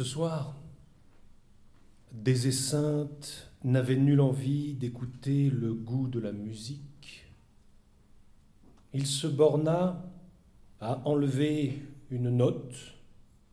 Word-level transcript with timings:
Ce 0.00 0.06
soir, 0.06 0.56
des 2.10 2.50
Sainte 2.52 3.52
n'avait 3.64 3.96
nulle 3.96 4.22
envie 4.22 4.72
d'écouter 4.72 5.50
le 5.50 5.74
goût 5.74 6.08
de 6.08 6.18
la 6.18 6.32
musique. 6.32 7.26
Il 8.94 9.06
se 9.06 9.26
borna 9.26 10.10
à 10.80 11.06
enlever 11.06 11.82
une 12.10 12.30
note 12.30 12.94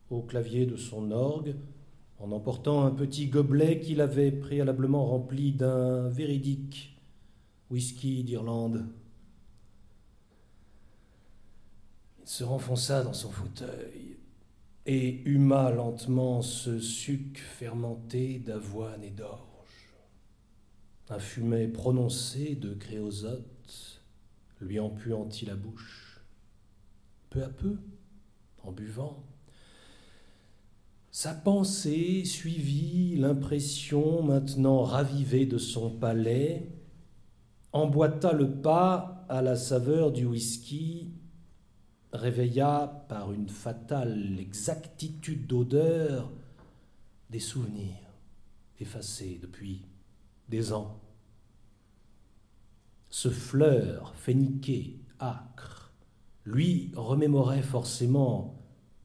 au 0.08 0.22
clavier 0.22 0.64
de 0.64 0.76
son 0.76 1.10
orgue 1.10 1.54
en 2.18 2.32
emportant 2.32 2.86
un 2.86 2.92
petit 2.92 3.26
gobelet 3.26 3.80
qu'il 3.80 4.00
avait 4.00 4.32
préalablement 4.32 5.04
rempli 5.04 5.52
d'un 5.52 6.08
véridique 6.08 6.98
whisky 7.70 8.24
d'Irlande. 8.24 8.86
Il 12.22 12.26
se 12.26 12.42
renfonça 12.42 13.02
dans 13.02 13.12
son 13.12 13.28
fauteuil 13.28 14.07
et 14.90 15.20
huma 15.26 15.70
lentement 15.70 16.40
ce 16.40 16.80
suc 16.80 17.38
fermenté 17.38 18.38
d'avoine 18.38 19.04
et 19.04 19.10
d'orge. 19.10 19.92
Un 21.10 21.18
fumet 21.18 21.68
prononcé 21.68 22.54
de 22.54 22.72
créosote 22.72 24.00
lui 24.62 24.80
empuantit 24.80 25.44
la 25.44 25.56
bouche. 25.56 26.22
Peu 27.28 27.42
à 27.44 27.50
peu, 27.50 27.76
en 28.62 28.72
buvant, 28.72 29.22
sa 31.10 31.34
pensée 31.34 32.24
suivit 32.24 33.14
l'impression 33.16 34.22
maintenant 34.22 34.84
ravivée 34.84 35.44
de 35.44 35.58
son 35.58 35.90
palais, 35.90 36.66
emboîta 37.74 38.32
le 38.32 38.50
pas 38.50 39.26
à 39.28 39.42
la 39.42 39.54
saveur 39.54 40.12
du 40.12 40.24
whisky 40.24 41.12
réveilla 42.12 43.04
par 43.08 43.32
une 43.32 43.48
fatale 43.48 44.38
exactitude 44.38 45.46
d'odeur 45.46 46.30
des 47.30 47.40
souvenirs 47.40 48.12
effacés 48.80 49.38
depuis 49.42 49.82
des 50.48 50.72
ans. 50.72 51.00
Ce 53.10 53.28
fleur 53.28 54.14
féniqué, 54.14 55.00
âcre, 55.20 55.92
lui 56.44 56.92
remémorait 56.94 57.62
forcément 57.62 58.58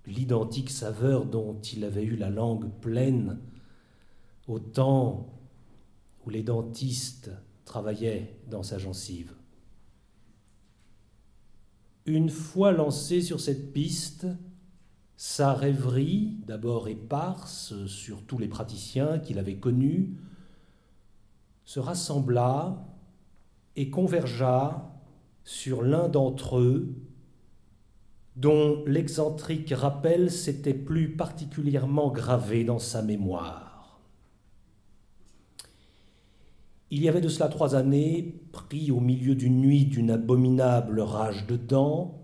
l'identique 0.05 0.69
saveur 0.69 1.25
dont 1.25 1.59
il 1.61 1.83
avait 1.83 2.03
eu 2.03 2.15
la 2.15 2.29
langue 2.29 2.69
pleine 2.81 3.39
au 4.47 4.59
temps 4.59 5.33
où 6.25 6.29
les 6.29 6.43
dentistes 6.43 7.31
travaillaient 7.65 8.37
dans 8.49 8.63
sa 8.63 8.77
gencive. 8.77 9.33
Une 12.05 12.29
fois 12.29 12.71
lancé 12.71 13.21
sur 13.21 13.39
cette 13.39 13.71
piste, 13.71 14.27
sa 15.15 15.53
rêverie, 15.53 16.37
d'abord 16.45 16.89
éparse 16.89 17.85
sur 17.85 18.23
tous 18.23 18.37
les 18.37 18.49
praticiens 18.49 19.19
qu'il 19.19 19.39
avait 19.39 19.55
connus, 19.55 20.17
se 21.63 21.79
rassembla 21.79 22.85
et 23.75 23.89
convergea 23.89 24.91
sur 25.45 25.81
l'un 25.81 26.09
d'entre 26.09 26.59
eux, 26.59 26.93
dont 28.35 28.83
l'excentrique 28.85 29.73
rappel 29.73 30.31
s'était 30.31 30.73
plus 30.73 31.15
particulièrement 31.15 32.11
gravé 32.11 32.63
dans 32.63 32.79
sa 32.79 33.01
mémoire. 33.01 33.72
Il 36.95 37.01
y 37.01 37.09
avait 37.09 37.21
de 37.21 37.27
cela 37.27 37.49
trois 37.49 37.73
années, 37.73 38.35
pris 38.51 38.91
au 38.91 38.99
milieu 38.99 39.33
d'une 39.33 39.59
nuit 39.59 39.85
d'une 39.85 40.11
abominable 40.11 40.99
rage 40.99 41.47
de 41.47 41.57
dents, 41.57 42.21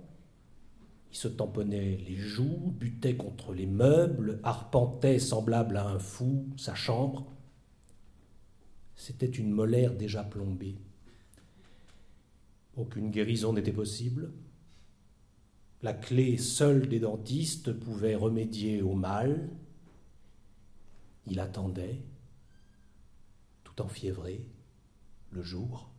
il 1.09 1.17
se 1.17 1.28
tamponnait 1.28 1.98
les 2.08 2.17
joues, 2.17 2.76
butait 2.78 3.16
contre 3.16 3.52
les 3.52 3.66
meubles, 3.66 4.39
arpentait, 4.44 5.17
semblable 5.17 5.76
à 5.76 5.88
un 5.88 5.98
fou, 5.98 6.45
sa 6.56 6.76
chambre. 6.76 7.26
C'était 8.95 9.26
une 9.26 9.50
molaire 9.50 9.95
déjà 9.95 10.23
plombée. 10.23 10.78
Aucune 12.77 13.10
guérison 13.10 13.54
n'était 13.54 13.71
possible. 13.71 14.32
La 15.82 15.94
clé 15.94 16.38
seule 16.38 16.88
des 16.88 16.99
dentistes 16.99 17.73
pouvait 17.73 18.14
remédier 18.14 18.83
au 18.83 18.94
mal. 18.94 19.49
Il 21.26 21.39
attendait, 21.39 22.04
tout 23.64 23.82
enfiévré 23.82 24.45
le 25.32 25.44
jour, 25.44 25.90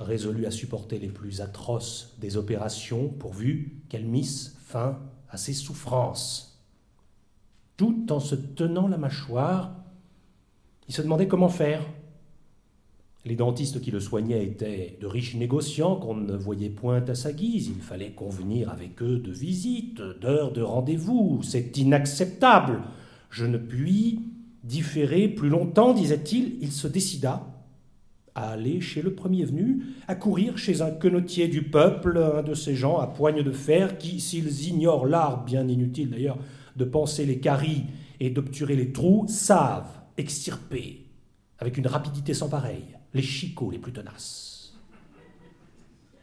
résolu 0.00 0.46
à 0.46 0.50
supporter 0.50 0.98
les 0.98 1.08
plus 1.08 1.40
atroces 1.40 2.14
des 2.20 2.36
opérations 2.36 3.08
pourvu 3.08 3.82
qu'elles 3.88 4.06
missent 4.06 4.56
fin 4.60 4.98
à 5.30 5.36
ses 5.36 5.52
souffrances. 5.52 6.62
Tout 7.76 8.06
en 8.10 8.20
se 8.20 8.34
tenant 8.34 8.88
la 8.88 8.98
mâchoire, 8.98 9.74
il 10.88 10.94
se 10.94 11.02
demandait 11.02 11.28
comment 11.28 11.48
faire. 11.48 11.84
Les 13.24 13.36
dentistes 13.36 13.80
qui 13.80 13.90
le 13.90 14.00
soignaient 14.00 14.44
étaient 14.44 14.98
de 15.00 15.06
riches 15.06 15.34
négociants 15.34 15.96
qu'on 15.96 16.14
ne 16.14 16.36
voyait 16.36 16.68
point 16.68 17.02
à 17.08 17.14
sa 17.14 17.32
guise. 17.32 17.68
Il 17.68 17.80
fallait 17.80 18.12
convenir 18.12 18.68
avec 18.68 19.02
eux 19.02 19.18
de 19.18 19.32
visites, 19.32 20.02
d'heures 20.20 20.52
de 20.52 20.60
rendez-vous. 20.60 21.40
C'est 21.42 21.76
inacceptable. 21.78 22.82
Je 23.30 23.46
ne 23.46 23.56
puis 23.56 24.20
différer 24.62 25.28
plus 25.28 25.48
longtemps, 25.48 25.94
disait-il. 25.94 26.58
Il 26.60 26.70
se 26.70 26.86
décida 26.86 27.53
à 28.34 28.50
aller 28.50 28.80
chez 28.80 29.02
le 29.02 29.14
premier 29.14 29.44
venu, 29.44 29.84
à 30.08 30.14
courir 30.14 30.58
chez 30.58 30.82
un 30.82 30.90
quenotier 30.90 31.48
du 31.48 31.62
peuple, 31.62 32.18
un 32.18 32.42
de 32.42 32.54
ces 32.54 32.74
gens 32.74 32.98
à 32.98 33.06
poigne 33.06 33.42
de 33.42 33.52
fer 33.52 33.98
qui, 33.98 34.20
s'ils 34.20 34.68
ignorent 34.68 35.06
l'art, 35.06 35.44
bien 35.44 35.68
inutile 35.68 36.10
d'ailleurs, 36.10 36.38
de 36.76 36.84
penser 36.84 37.26
les 37.26 37.38
caries 37.38 37.84
et 38.18 38.30
d'obturer 38.30 38.74
les 38.74 38.92
trous, 38.92 39.26
savent 39.28 40.00
extirper, 40.16 41.06
avec 41.58 41.78
une 41.78 41.86
rapidité 41.86 42.34
sans 42.34 42.48
pareille, 42.48 42.96
les 43.12 43.22
chicots 43.22 43.70
les 43.70 43.78
plus 43.78 43.92
tenaces. 43.92 44.74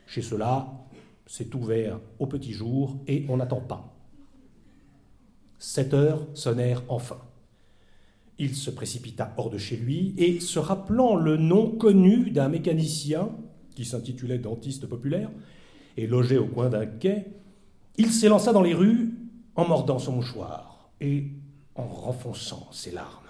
Chez 0.06 0.22
cela, 0.22 0.68
c'est 1.26 1.56
ouvert 1.56 2.02
au 2.20 2.28
petit 2.28 2.52
jour 2.52 2.98
et 3.08 3.26
on 3.30 3.38
n'attend 3.38 3.62
pas. 3.62 3.96
Sept 5.58 5.94
heures 5.94 6.28
sonnèrent 6.34 6.84
enfin. 6.90 7.22
Il 8.44 8.56
se 8.56 8.72
précipita 8.72 9.36
hors 9.38 9.52
de 9.52 9.60
chez 9.60 9.78
lui 9.78 10.16
et, 10.18 10.40
se 10.40 10.58
rappelant 10.58 11.16
le 11.16 11.38
nom 11.38 11.70
connu 11.70 12.32
d'un 12.32 12.50
mécanicien 12.50 13.30
qui 13.76 13.86
s'intitulait 13.86 14.40
dentiste 14.40 14.88
populaire 14.88 15.30
et 15.96 16.08
logeait 16.08 16.40
au 16.40 16.48
coin 16.48 16.68
d'un 16.68 16.88
quai, 16.88 17.28
il 17.98 18.08
s'élança 18.08 18.52
dans 18.52 18.64
les 18.64 18.74
rues 18.74 19.14
en 19.56 19.68
mordant 19.68 20.00
son 20.00 20.14
mouchoir 20.14 20.90
et 21.00 21.28
en 21.76 21.86
renfonçant 21.86 22.68
ses 22.72 22.90
larmes. 22.90 23.30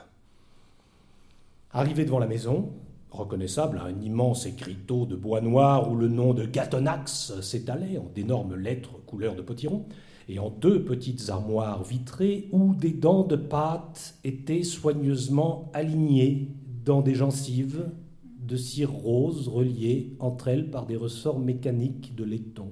Arrivé 1.74 2.06
devant 2.06 2.20
la 2.20 2.28
maison, 2.28 2.70
reconnaissable 3.10 3.80
à 3.80 3.88
un 3.88 4.00
immense 4.00 4.46
écriteau 4.46 5.06
de 5.06 5.18
bois 5.18 5.42
noir 5.42 5.92
où 5.92 5.98
le 5.98 6.08
nom 6.08 6.34
de 6.34 6.46
Gatonax 6.46 7.42
s'étalait 7.42 7.98
en 7.98 8.10
d'énormes 8.16 8.56
lettres 8.56 8.94
couleur 9.06 9.36
de 9.36 9.42
potiron, 9.42 9.86
et 10.32 10.40
en 10.40 10.50
deux 10.50 10.86
petites 10.86 11.30
armoires 11.30 11.84
vitrées 11.84 12.48
où 12.54 12.74
des 12.74 12.94
dents 12.94 13.26
de 13.26 13.36
pâte 13.36 14.18
étaient 14.24 14.64
soigneusement 14.64 15.70
alignées 15.74 16.56
dans 16.86 17.02
des 17.02 17.16
gencives 17.16 17.92
de 18.40 18.56
cire 18.56 18.92
rose 18.92 19.50
reliées 19.50 20.16
entre 20.20 20.48
elles 20.48 20.72
par 20.72 20.86
des 20.86 20.96
ressorts 20.96 21.40
mécaniques 21.40 22.16
de 22.16 22.24
laiton. 22.24 22.72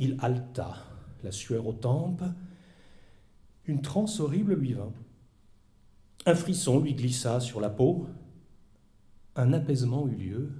Il 0.00 0.16
halta, 0.18 0.84
la 1.22 1.30
sueur 1.30 1.68
aux 1.68 1.74
tempes. 1.74 2.24
Une 3.66 3.80
transe 3.80 4.18
horrible 4.18 4.54
lui 4.54 4.72
vint. 4.72 4.92
Un 6.26 6.34
frisson 6.34 6.80
lui 6.80 6.94
glissa 6.94 7.38
sur 7.38 7.60
la 7.60 7.70
peau. 7.70 8.08
Un 9.36 9.52
apaisement 9.52 10.08
eut 10.08 10.16
lieu. 10.16 10.50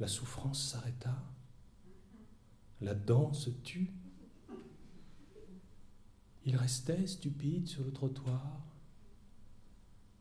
La 0.00 0.08
souffrance 0.08 0.72
s'arrêta. 0.72 1.22
La 2.80 2.96
dent 2.96 3.32
se 3.32 3.50
tut. 3.50 3.92
Il 6.46 6.56
restait 6.56 7.06
stupide 7.06 7.66
sur 7.66 7.84
le 7.84 7.90
trottoir. 7.90 8.60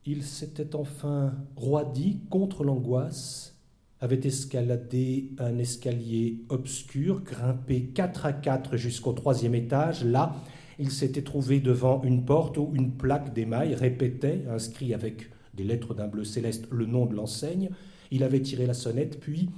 Il 0.06 0.24
s'était 0.24 0.76
enfin 0.76 1.34
roidi 1.56 2.22
contre 2.30 2.64
l'angoisse, 2.64 3.58
avait 4.00 4.26
escaladé 4.26 5.32
un 5.38 5.58
escalier 5.58 6.42
obscur, 6.50 7.22
grimpé 7.24 7.86
quatre 7.86 8.26
à 8.26 8.34
quatre 8.34 8.76
jusqu'au 8.76 9.14
troisième 9.14 9.56
étage. 9.56 10.04
Là, 10.04 10.36
il 10.80 10.92
s'était 10.92 11.22
trouvé 11.22 11.60
devant 11.60 12.02
une 12.04 12.26
porte 12.26 12.58
où 12.58 12.72
une 12.74 12.92
plaque 12.92 13.34
d'émail 13.34 13.76
répétait, 13.76 14.44
inscrit 14.50 14.94
avec 14.94 15.30
des 15.54 15.64
lettres 15.64 15.94
d'un 15.94 16.08
bleu 16.08 16.26
céleste, 16.26 16.68
le 16.72 16.86
nom 16.86 17.06
de 17.06 17.16
l'enseigne. 17.16 17.70
Il 18.12 18.24
avait 18.24 18.42
tiré 18.42 18.66
la 18.66 18.74
sonnette, 18.74 19.20
puis, 19.20 19.50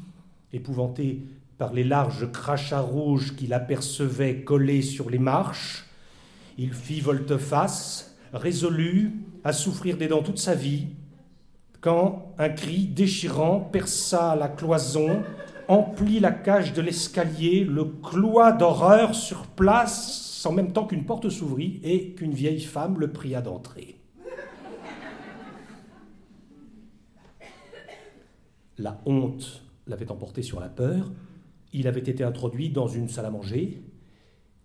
épouvanté 0.54 1.26
par 1.58 1.74
les 1.74 1.84
larges 1.84 2.32
crachats 2.32 2.82
rouges 2.82 3.36
qu'il 3.36 3.54
apercevait 3.54 4.44
collés 4.44 4.82
sur 4.82 5.10
les 5.10 5.20
marches, 5.20 5.86
il 6.58 6.74
fit 6.74 7.02
volte-face, 7.02 8.18
résolu 8.34 9.14
à 9.44 9.54
souffrir 9.54 9.98
des 9.98 10.08
dents 10.08 10.24
toute 10.24 10.40
sa 10.40 10.56
vie, 10.56 10.88
quand 11.86 12.34
un 12.40 12.50
cri 12.50 12.88
déchirant 12.88 13.60
perça 13.60 14.36
la 14.36 14.48
cloison, 14.48 15.22
emplit 15.68 16.20
la 16.20 16.32
cage 16.32 16.74
de 16.74 16.82
l'escalier, 16.82 17.64
le 17.64 17.86
cloua 17.86 18.54
d'horreur 18.54 19.14
sur 19.14 19.46
place, 19.46 20.22
sans 20.42 20.52
même 20.52 20.74
temps 20.74 20.88
qu'une 20.88 21.06
porte 21.06 21.30
s'ouvrit 21.30 21.80
et 21.84 22.14
qu'une 22.14 22.34
vieille 22.34 22.62
femme 22.62 23.00
le 23.00 23.12
pria 23.12 23.42
d'entrer. 23.42 24.00
La 28.80 29.00
honte 29.06 29.64
l'avait 29.86 30.12
emporté 30.12 30.42
sur 30.42 30.60
la 30.60 30.70
peur. 30.70 31.12
Il 31.72 31.88
avait 31.88 32.00
été 32.00 32.24
introduit 32.24 32.70
dans 32.70 32.88
une 32.88 33.10
salle 33.10 33.28
à 33.28 33.30
manger. 33.30 33.84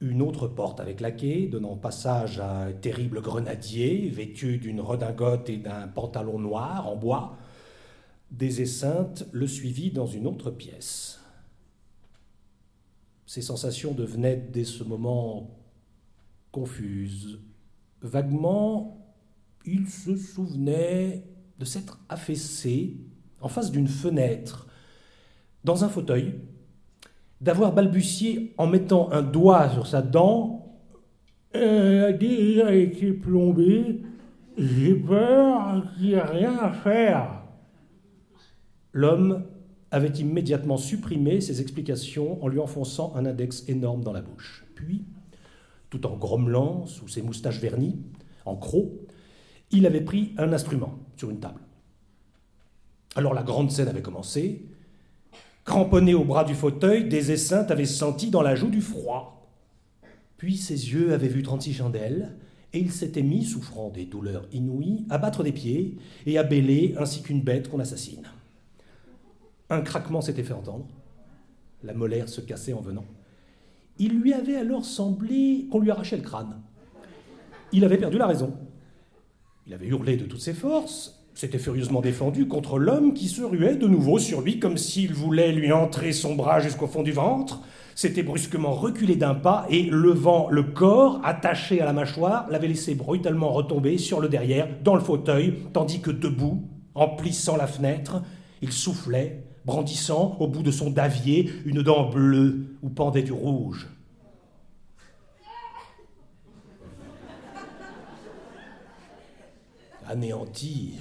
Une 0.00 0.22
autre 0.22 0.48
porte 0.48 0.80
avait 0.80 0.94
claqué, 0.94 1.46
donnant 1.46 1.76
passage 1.76 2.38
à 2.38 2.62
un 2.64 2.72
terrible 2.72 3.20
grenadier, 3.20 4.08
vêtu 4.08 4.56
d'une 4.56 4.80
redingote 4.80 5.50
et 5.50 5.58
d'un 5.58 5.88
pantalon 5.88 6.38
noir 6.38 6.88
en 6.88 6.96
bois. 6.96 7.36
Des 8.30 8.62
esseintes 8.62 9.26
le 9.32 9.46
suivit 9.46 9.90
dans 9.90 10.06
une 10.06 10.26
autre 10.26 10.50
pièce. 10.50 11.20
Ses 13.26 13.42
sensations 13.42 13.92
devenaient 13.92 14.36
dès 14.36 14.64
ce 14.64 14.84
moment 14.84 15.58
confuses. 16.50 17.38
Vaguement, 18.00 19.14
il 19.66 19.86
se 19.88 20.16
souvenait 20.16 21.24
de 21.58 21.64
s'être 21.66 22.00
affaissé 22.08 22.96
en 23.40 23.48
face 23.48 23.70
d'une 23.70 23.86
fenêtre, 23.88 24.66
dans 25.62 25.84
un 25.84 25.88
fauteuil, 25.88 26.40
d'avoir 27.40 27.72
balbutié 27.72 28.54
en 28.58 28.66
mettant 28.66 29.10
un 29.12 29.22
doigt 29.22 29.70
sur 29.70 29.86
sa 29.86 30.02
dent 30.02 30.76
Elle 31.52 32.04
a 32.04 32.12
déjà 32.12 32.74
été 32.74 33.12
plombée, 33.12 34.02
j'ai 34.56 34.94
peur 34.94 35.84
qu'il 35.96 36.16
rien 36.18 36.56
à 36.58 36.72
faire. 36.72 37.42
L'homme 38.92 39.44
avait 39.90 40.08
immédiatement 40.08 40.76
supprimé 40.76 41.40
ses 41.40 41.60
explications 41.60 42.42
en 42.44 42.48
lui 42.48 42.60
enfonçant 42.60 43.12
un 43.16 43.26
index 43.26 43.68
énorme 43.68 44.04
dans 44.04 44.12
la 44.12 44.22
bouche. 44.22 44.64
Puis, 44.74 45.04
tout 45.88 46.06
en 46.06 46.16
grommelant 46.16 46.86
sous 46.86 47.08
ses 47.08 47.22
moustaches 47.22 47.60
vernies, 47.60 47.98
en 48.44 48.56
croc, 48.56 48.88
il 49.72 49.86
avait 49.86 50.00
pris 50.00 50.34
un 50.38 50.52
instrument 50.52 50.98
sur 51.16 51.30
une 51.30 51.40
table. 51.40 51.60
Alors 53.16 53.34
la 53.34 53.42
grande 53.42 53.70
scène 53.70 53.88
avait 53.88 54.02
commencé. 54.02 54.66
Cramponné 55.70 56.14
au 56.14 56.24
bras 56.24 56.42
du 56.42 56.56
fauteuil, 56.56 57.04
des 57.04 57.30
esseintes 57.30 57.70
avaient 57.70 57.84
senti 57.84 58.28
dans 58.28 58.42
la 58.42 58.56
joue 58.56 58.70
du 58.70 58.80
froid. 58.80 59.48
Puis 60.36 60.56
ses 60.56 60.90
yeux 60.90 61.12
avaient 61.12 61.28
vu 61.28 61.44
36 61.44 61.74
chandelles, 61.74 62.34
et 62.72 62.80
il 62.80 62.90
s'était 62.90 63.22
mis, 63.22 63.44
souffrant 63.44 63.88
des 63.88 64.04
douleurs 64.04 64.48
inouïes, 64.52 65.06
à 65.10 65.18
battre 65.18 65.44
des 65.44 65.52
pieds 65.52 65.96
et 66.26 66.38
à 66.38 66.42
bêler 66.42 66.96
ainsi 66.98 67.22
qu'une 67.22 67.40
bête 67.40 67.68
qu'on 67.68 67.78
assassine. 67.78 68.26
Un 69.70 69.82
craquement 69.82 70.20
s'était 70.20 70.42
fait 70.42 70.54
entendre. 70.54 70.88
La 71.84 71.94
molaire 71.94 72.28
se 72.28 72.40
cassait 72.40 72.72
en 72.72 72.80
venant. 72.80 73.04
Il 74.00 74.18
lui 74.18 74.32
avait 74.32 74.56
alors 74.56 74.84
semblé 74.84 75.68
qu'on 75.70 75.78
lui 75.78 75.92
arrachait 75.92 76.16
le 76.16 76.24
crâne. 76.24 76.62
Il 77.70 77.84
avait 77.84 77.98
perdu 77.98 78.18
la 78.18 78.26
raison. 78.26 78.54
Il 79.68 79.74
avait 79.74 79.86
hurlé 79.86 80.16
de 80.16 80.24
toutes 80.24 80.40
ses 80.40 80.52
forces, 80.52 81.19
s'était 81.40 81.56
furieusement 81.56 82.02
défendu 82.02 82.46
contre 82.46 82.78
l'homme 82.78 83.14
qui 83.14 83.26
se 83.26 83.40
ruait 83.40 83.74
de 83.74 83.86
nouveau 83.86 84.18
sur 84.18 84.42
lui 84.42 84.58
comme 84.58 84.76
s'il 84.76 85.14
voulait 85.14 85.52
lui 85.52 85.72
entrer 85.72 86.12
son 86.12 86.34
bras 86.34 86.60
jusqu'au 86.60 86.86
fond 86.86 87.02
du 87.02 87.12
ventre, 87.12 87.62
s'était 87.94 88.22
brusquement 88.22 88.74
reculé 88.74 89.16
d'un 89.16 89.34
pas 89.34 89.64
et, 89.70 89.84
levant 89.84 90.50
le 90.50 90.62
corps 90.64 91.18
attaché 91.24 91.80
à 91.80 91.86
la 91.86 91.94
mâchoire, 91.94 92.46
l'avait 92.50 92.68
laissé 92.68 92.94
brutalement 92.94 93.52
retomber 93.52 93.96
sur 93.96 94.20
le 94.20 94.28
derrière, 94.28 94.68
dans 94.84 94.94
le 94.94 95.00
fauteuil, 95.00 95.54
tandis 95.72 96.02
que 96.02 96.10
debout, 96.10 96.62
en 96.94 97.08
plissant 97.08 97.56
la 97.56 97.66
fenêtre, 97.66 98.20
il 98.60 98.70
soufflait, 98.70 99.42
brandissant 99.64 100.36
au 100.40 100.46
bout 100.46 100.62
de 100.62 100.70
son 100.70 100.90
davier 100.90 101.50
une 101.64 101.80
dent 101.80 102.10
bleue 102.10 102.76
où 102.82 102.90
pendait 102.90 103.22
du 103.22 103.32
rouge. 103.32 103.88
Anéanti, 110.06 110.98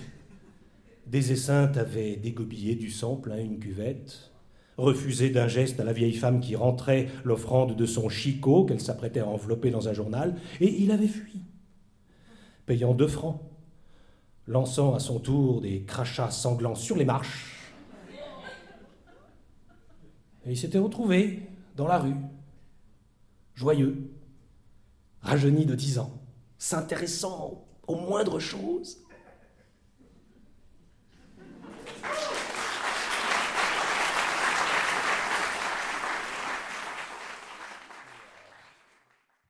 des 1.10 1.32
esseintes 1.32 1.78
avaient 1.78 2.16
dégobillé 2.16 2.76
du 2.76 2.92
sang 2.92 3.16
plein 3.16 3.40
une 3.40 3.60
cuvette, 3.60 4.32
refusé 4.78 5.30
d'un 5.30 5.48
geste 5.48 5.80
à 5.80 5.84
la 5.84 5.92
vieille 5.92 6.14
femme 6.14 6.40
qui 6.40 6.56
rentrait 6.56 7.10
l'offrande 7.24 7.76
de 7.76 7.86
son 7.86 8.10
chicot 8.10 8.64
qu'elle 8.66 8.80
s'apprêtait 8.80 9.20
à 9.20 9.28
envelopper 9.28 9.72
dans 9.72 9.90
un 9.90 9.94
journal, 9.94 10.40
et 10.62 10.82
il 10.82 10.92
avait 10.92 11.08
fui, 11.08 11.42
payant 12.66 12.94
deux 12.94 13.08
francs, 13.08 13.42
lançant 14.48 14.94
à 14.94 15.00
son 15.00 15.20
tour 15.20 15.62
des 15.62 15.82
crachats 15.84 16.32
sanglants 16.32 16.76
sur 16.76 16.96
les 16.96 17.06
marches. 17.06 17.74
Et 20.46 20.52
il 20.52 20.58
s'était 20.58 20.78
retrouvé 20.78 21.42
dans 21.76 21.88
la 21.88 21.98
rue, 21.98 22.16
joyeux, 23.56 24.12
rajeuni 25.22 25.66
de 25.66 25.76
dix 25.76 25.98
ans, 25.98 26.22
s'intéressant 26.60 27.66
aux 27.88 27.96
moindres 27.96 28.40
choses 28.40 29.00